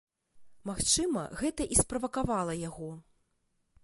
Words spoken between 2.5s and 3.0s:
яго.